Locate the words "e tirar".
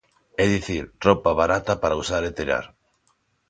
2.29-2.65